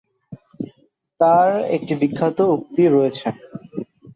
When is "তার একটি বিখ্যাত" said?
1.19-2.37